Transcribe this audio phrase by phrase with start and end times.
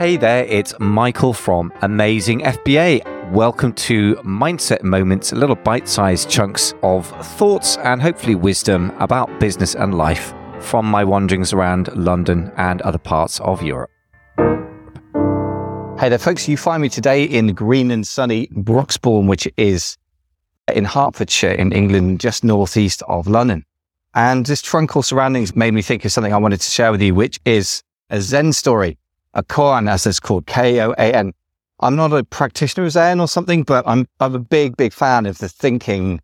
[0.00, 3.32] Hey there, it's Michael from Amazing FBA.
[3.32, 7.06] Welcome to Mindset Moments, little bite sized chunks of
[7.36, 12.96] thoughts and hopefully wisdom about business and life from my wanderings around London and other
[12.96, 13.90] parts of Europe.
[15.98, 16.48] Hey there, folks.
[16.48, 19.98] You find me today in green and sunny Broxbourne, which is
[20.74, 23.66] in Hertfordshire in England, just northeast of London.
[24.14, 27.14] And this tranquil surroundings made me think of something I wanted to share with you,
[27.14, 28.96] which is a Zen story,
[29.34, 31.32] a koan, as it's called, K-O-A-N.
[31.80, 35.26] I'm not a practitioner of Zen or something, but I'm, I'm a big, big fan
[35.26, 36.20] of the thinking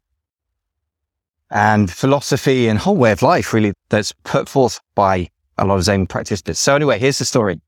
[1.50, 5.84] and philosophy and whole way of life, really, that's put forth by a lot of
[5.84, 6.58] Zen practitioners.
[6.58, 7.60] So anyway, here's the story.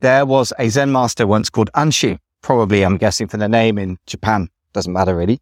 [0.00, 3.98] There was a Zen master once called Anshin, probably, I'm guessing, from the name in
[4.06, 4.48] Japan.
[4.72, 5.40] Doesn't matter really.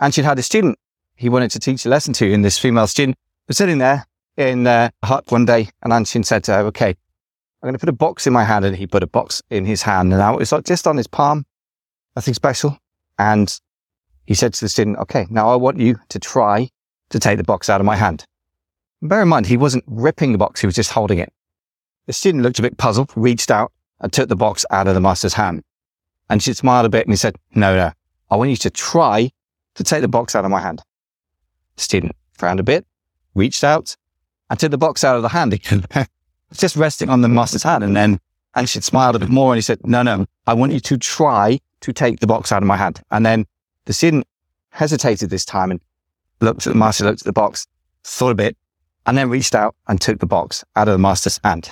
[0.00, 0.78] Anshin had a student
[1.16, 3.16] he wanted to teach a lesson to, and this female student
[3.48, 6.94] was sitting there in uh, a hut one day, and Anshin said to her, okay,
[7.66, 8.64] I'm going to put a box in my hand.
[8.64, 10.96] And he put a box in his hand, and now it was like just on
[10.96, 11.44] his palm,
[12.14, 12.78] nothing special.
[13.18, 13.52] And
[14.24, 16.70] he said to the student, okay, now I want you to try
[17.10, 18.24] to take the box out of my hand.
[19.00, 21.32] And bear in mind, he wasn't ripping the box, he was just holding it.
[22.06, 25.00] The student looked a bit puzzled, reached out and took the box out of the
[25.00, 25.64] master's hand.
[26.30, 27.90] Anshin smiled a bit and he said, no, no,
[28.30, 29.32] I want you to try
[29.74, 30.82] to take the box out of my hand.
[31.74, 32.86] The student frowned a bit,
[33.34, 33.96] reached out
[34.50, 35.84] and took the box out of the hand again.
[36.52, 37.84] just resting on the master's hand.
[37.84, 38.20] And then,
[38.56, 41.60] Anshin smiled a bit more and he said, no, no, I want you to try
[41.80, 43.02] to take the box out of my hand.
[43.10, 43.46] And then
[43.84, 44.26] the student
[44.70, 45.80] hesitated this time and
[46.40, 47.66] looked at the master, looked at the box,
[48.04, 48.56] thought a bit,
[49.04, 51.70] and then reached out and took the box out of the master's hand.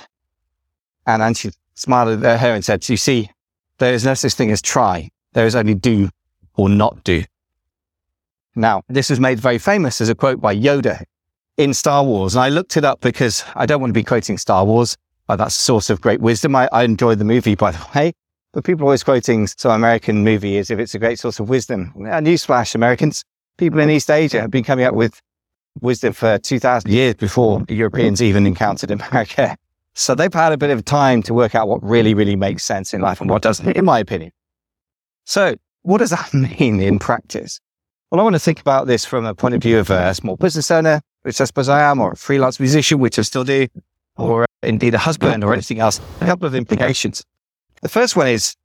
[1.07, 3.29] And then she smiled at her and said, you see,
[3.79, 5.09] there is no such thing as try.
[5.33, 6.09] There is only do
[6.55, 7.23] or not do.
[8.55, 11.03] Now, this was made very famous as a quote by Yoda
[11.57, 12.35] in Star Wars.
[12.35, 14.97] And I looked it up because I don't want to be quoting Star Wars.
[15.27, 16.55] but that's a source of great wisdom.
[16.55, 18.13] I, I enjoyed the movie, by the way.
[18.53, 21.49] But people are always quoting some American movie as if it's a great source of
[21.49, 21.91] wisdom.
[21.97, 23.23] A newsflash, Americans,
[23.57, 25.21] people in East Asia have been coming up with
[25.81, 29.57] wisdom for 2000 years before Europeans even encountered America.
[29.97, 32.93] So they've had a bit of time to work out what really, really makes sense
[32.93, 34.33] in life and what doesn't, in my opinion.
[35.23, 37.61] So what does that mean in practice?
[38.11, 40.35] Well, I want to think about this from a point of view of a small
[40.35, 43.67] business owner, which I suppose I am, or a freelance musician, which I still do,
[44.17, 44.27] oh.
[44.27, 45.99] or uh, indeed a husband or anything else.
[46.21, 47.25] A couple of implications.
[47.81, 48.55] The first one is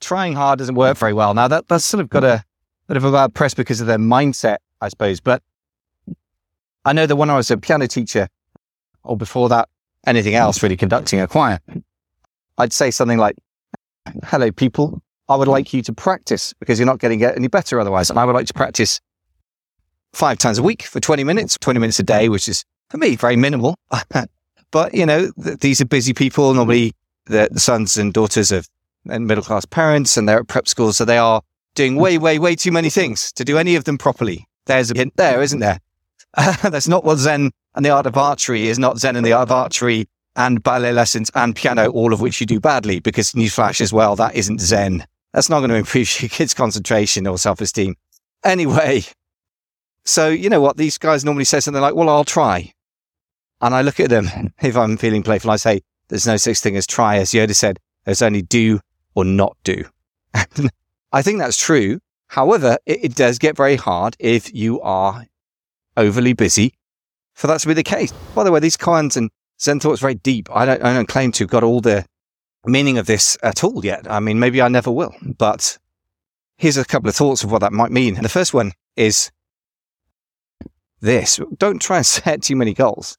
[0.00, 1.32] trying hard doesn't work very well.
[1.32, 2.44] Now that, that's sort of got a
[2.88, 5.20] bit of a bad press because of their mindset, I suppose.
[5.20, 5.44] But
[6.84, 8.28] I know that when I was a piano teacher
[9.04, 9.68] or before that,
[10.08, 11.60] anything else really conducting a choir,
[12.58, 13.36] I'd say something like,
[14.24, 18.10] hello people, I would like you to practice because you're not getting any better otherwise.
[18.10, 19.00] And I would like to practice
[20.12, 23.16] five times a week for 20 minutes, 20 minutes a day, which is for me
[23.16, 23.76] very minimal.
[24.70, 26.52] but you know, th- these are busy people.
[26.54, 26.92] Normally
[27.26, 28.66] the, sons and daughters of
[29.04, 30.96] middle class parents and they're at prep schools.
[30.96, 31.42] So they are
[31.74, 34.46] doing way, way, way too many things to do any of them properly.
[34.66, 35.78] There's a hint there, isn't there?
[36.36, 39.48] that's not what Zen and the art of archery is not Zen and the art
[39.48, 43.80] of archery and ballet lessons and piano, all of which you do badly because newsflash
[43.80, 45.04] as well, that isn't Zen.
[45.32, 47.96] That's not going to improve your kids' concentration or self-esteem.
[48.44, 49.04] Anyway,
[50.04, 50.76] so you know what?
[50.76, 52.72] These guys normally say something like, well, I'll try.
[53.60, 54.52] And I look at them.
[54.62, 57.16] If I'm feeling playful, I say, there's no such thing as try.
[57.16, 58.80] As Yoda said, there's only do
[59.14, 59.84] or not do.
[61.12, 62.00] I think that's true.
[62.28, 65.24] However, it, it does get very hard if you are
[65.96, 66.74] overly busy
[67.34, 68.12] for that to be the case.
[68.34, 69.30] By the way, these koans and
[69.60, 70.48] Zen thoughts very deep.
[70.52, 72.04] I don't, I don't claim to have got all the
[72.66, 74.10] meaning of this at all yet.
[74.10, 75.78] I mean, maybe I never will, but
[76.56, 78.16] here's a couple of thoughts of what that might mean.
[78.16, 79.30] And the first one is
[81.00, 81.40] this.
[81.58, 83.16] Don't try and set too many goals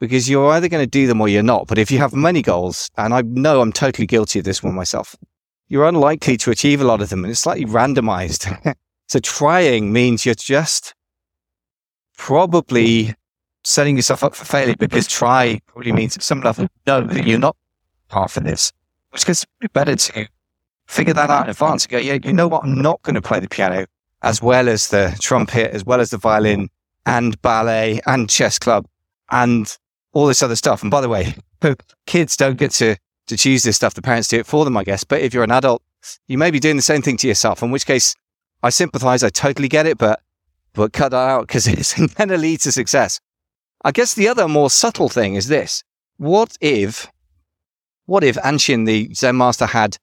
[0.00, 1.66] because you're either going to do them or you're not.
[1.66, 4.74] But if you have many goals, and I know I'm totally guilty of this one
[4.74, 5.16] myself,
[5.68, 8.74] you're unlikely to achieve a lot of them and it's slightly randomized.
[9.08, 10.94] so trying means you're just
[12.16, 13.14] probably
[13.64, 17.38] setting yourself up for failure because try probably means at some level know that you're
[17.38, 17.56] not
[18.10, 18.72] half for this,
[19.10, 20.28] which gets better to
[20.86, 22.64] figure that out in advance and go, yeah, you know what?
[22.64, 23.86] I'm not going to play the piano
[24.22, 26.68] as well as the trumpet, as well as the violin
[27.06, 28.86] and ballet and chess club
[29.30, 29.76] and
[30.12, 30.82] all this other stuff.
[30.82, 31.34] And by the way,
[32.06, 32.96] kids don't get to,
[33.26, 33.94] to choose this stuff.
[33.94, 35.04] The parents do it for them, I guess.
[35.04, 35.82] But if you're an adult,
[36.28, 38.14] you may be doing the same thing to yourself, in which case
[38.62, 39.22] I sympathize.
[39.22, 40.20] I totally get it, but,
[40.72, 43.20] but cut that out because it's going to lead to success.
[43.84, 45.82] I guess the other more subtle thing is this.
[46.16, 47.10] What if,
[48.06, 49.98] what if Anshin, the Zen master had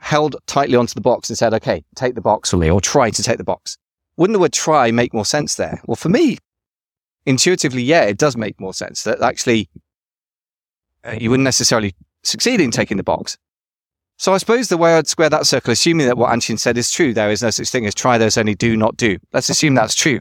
[0.00, 3.38] held tightly onto the box and said, okay, take the box, or try to take
[3.38, 3.76] the box?
[4.18, 5.80] Wouldn't the word try make more sense there?
[5.86, 6.38] Well, for me,
[7.24, 9.70] intuitively, yeah, it does make more sense that actually
[11.04, 11.94] uh, you wouldn't necessarily
[12.24, 13.38] succeed in taking the box.
[14.16, 16.90] So I suppose the way I'd square that circle, assuming that what Anshin said is
[16.90, 19.18] true, there is no such thing as try, there's only do, not do.
[19.32, 20.18] Let's assume that's true.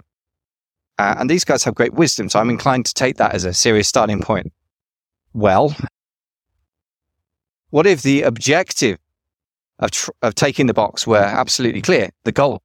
[0.99, 3.53] Uh, and these guys have great wisdom, so I'm inclined to take that as a
[3.53, 4.53] serious starting point.
[5.33, 5.75] Well,
[7.71, 8.99] what if the objective
[9.79, 12.61] of, tr- of taking the box were absolutely clear, the goal?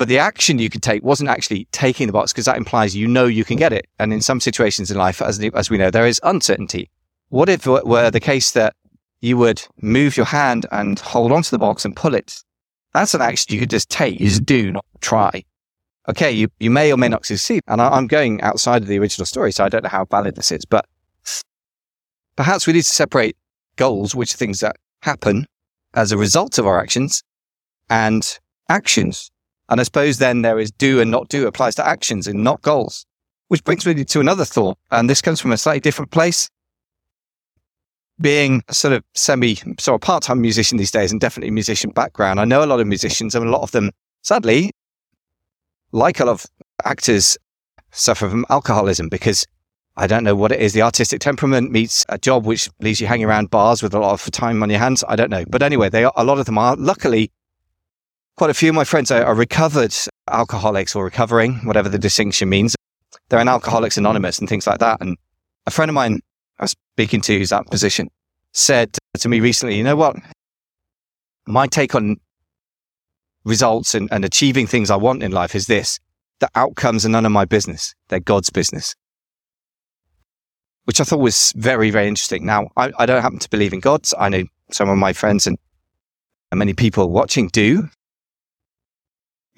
[0.00, 3.06] But the action you could take wasn't actually taking the box because that implies you
[3.06, 3.86] know you can get it.
[3.98, 6.88] And in some situations in life, as, as we know, there is uncertainty.
[7.28, 8.74] What if it were the case that
[9.20, 12.42] you would move your hand and hold onto the box and pull it.
[12.94, 14.18] That's an action you could just take.
[14.18, 15.44] You just do, not try.
[16.08, 17.62] Okay, you, you may or may not succeed.
[17.68, 20.34] And I, I'm going outside of the original story, so I don't know how valid
[20.34, 20.86] this is, but
[22.36, 23.36] perhaps we need to separate
[23.76, 25.46] goals, which are things that happen
[25.94, 27.22] as a result of our actions,
[27.88, 28.38] and
[28.68, 29.30] actions.
[29.70, 32.60] And I suppose then there is do and not do applies to actions and not
[32.60, 33.06] goals,
[33.48, 34.76] which brings me to another thought.
[34.90, 36.50] And this comes from a slightly different place
[38.20, 42.38] being sort of semi, sort of part time musician these days and definitely musician background,
[42.38, 43.90] I know a lot of musicians and a lot of them,
[44.22, 44.72] sadly,
[45.92, 46.46] like a lot of
[46.84, 47.38] actors,
[47.92, 49.44] suffer from alcoholism because
[49.96, 50.72] I don't know what it is.
[50.72, 54.12] The artistic temperament meets a job which leaves you hanging around bars with a lot
[54.12, 55.02] of time on your hands.
[55.08, 55.44] I don't know.
[55.48, 56.76] But anyway, they are, a lot of them are.
[56.76, 57.32] Luckily,
[58.40, 59.94] quite a few of my friends are, are recovered
[60.30, 62.74] alcoholics or recovering, whatever the distinction means.
[63.28, 65.02] They're in Alcoholics Anonymous and things like that.
[65.02, 65.18] And
[65.66, 66.20] a friend of mine
[66.58, 68.08] I was speaking to who's that position
[68.54, 70.16] said to me recently, you know what?
[71.46, 72.16] My take on
[73.44, 76.00] results and, and achieving things I want in life is this.
[76.38, 77.94] The outcomes are none of my business.
[78.08, 78.94] They're God's business.
[80.84, 82.46] Which I thought was very, very interesting.
[82.46, 84.06] Now, I, I don't happen to believe in God.
[84.18, 85.58] I know some of my friends and,
[86.50, 87.90] and many people watching do.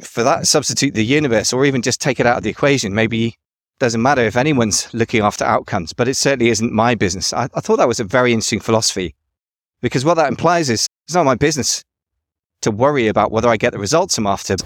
[0.03, 2.95] For that, substitute the universe or even just take it out of the equation.
[2.95, 3.37] Maybe
[3.79, 7.33] doesn't matter if anyone's looking after outcomes, but it certainly isn't my business.
[7.33, 9.15] I, I thought that was a very interesting philosophy
[9.81, 11.83] because what that implies is it's not my business
[12.63, 14.57] to worry about whether I get the results I'm after.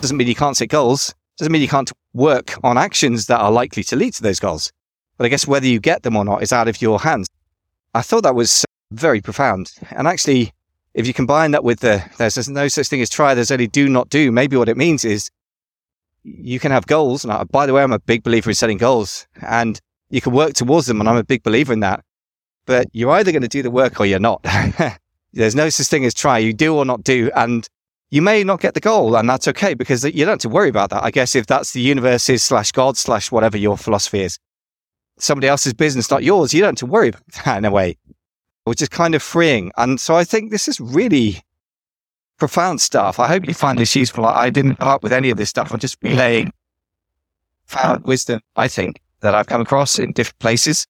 [0.00, 1.14] Doesn't mean you can't set goals.
[1.36, 4.72] Doesn't mean you can't work on actions that are likely to lead to those goals.
[5.18, 7.26] But I guess whether you get them or not is out of your hands.
[7.92, 9.72] I thought that was very profound.
[9.90, 10.52] And actually,
[10.94, 13.88] if you combine that with the there's no such thing as try, there's only do
[13.88, 15.30] not do, maybe what it means is
[16.22, 17.24] you can have goals.
[17.24, 20.32] And I, by the way, I'm a big believer in setting goals and you can
[20.32, 21.00] work towards them.
[21.00, 22.04] And I'm a big believer in that.
[22.66, 24.44] But you're either going to do the work or you're not.
[25.32, 26.38] There's no such thing as try.
[26.38, 27.30] You do or not do.
[27.34, 27.66] And
[28.10, 30.68] you may not get the goal and that's okay because you don't have to worry
[30.68, 31.04] about that.
[31.04, 34.38] I guess if that's the universe's slash God slash whatever your philosophy is,
[35.18, 37.96] somebody else's business, not yours, you don't have to worry about that in a way,
[38.70, 39.72] which is kind of freeing.
[39.78, 41.42] And so I think this is really
[42.38, 43.18] profound stuff.
[43.18, 44.24] I hope you find this useful.
[44.24, 45.72] I didn't come up with any of this stuff.
[45.72, 46.52] I'm just relaying
[47.66, 50.86] profound wisdom, I think, that I've come across in different places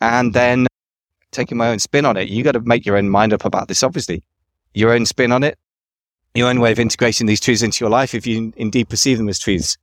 [0.00, 0.68] and then
[1.32, 2.28] taking my own spin on it.
[2.28, 4.22] You got to make your own mind up about this, obviously.
[4.74, 5.58] Your own spin on it,
[6.32, 9.28] your own way of integrating these truths into your life if you indeed perceive them
[9.28, 9.76] as truths.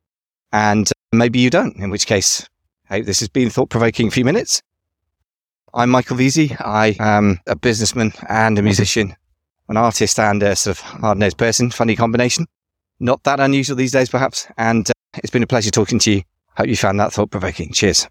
[0.54, 2.48] And uh, maybe you don't, in which case,
[2.88, 4.62] hey, this has been thought provoking a few minutes.
[5.75, 6.56] I'm Michael Veazey.
[6.62, 9.16] I am a businessman and a musician
[9.70, 11.72] an artist and a sort of hard nosed person.
[11.72, 12.46] Funny combination.
[13.00, 14.48] Not that unusual these days, perhaps.
[14.58, 16.22] And uh, it's been a pleasure talking to you.
[16.58, 17.72] Hope you found that thought provoking.
[17.72, 18.08] Cheers.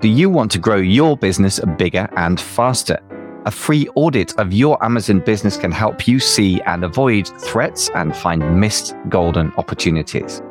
[0.00, 2.98] Do you want to grow your business bigger and faster?
[3.44, 8.16] A free audit of your Amazon business can help you see and avoid threats and
[8.16, 10.42] find missed golden opportunities.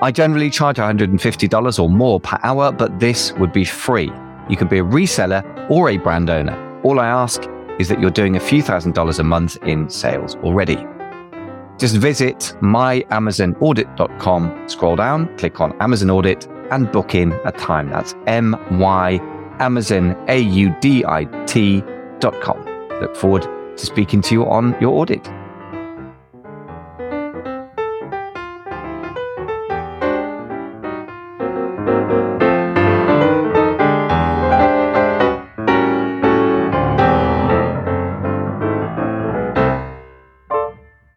[0.00, 4.12] I generally charge $150 or more per hour, but this would be free.
[4.48, 6.80] You can be a reseller or a brand owner.
[6.82, 7.42] All I ask
[7.78, 10.86] is that you're doing a few thousand dollars a month in sales already.
[11.78, 17.90] Just visit myamazonaudit.com, scroll down, click on Amazon Audit, and book in a time.
[17.90, 19.20] That's M Y
[19.58, 22.64] Amazon A U D I T.com.
[23.00, 23.42] Look forward
[23.76, 25.28] to speaking to you on your audit.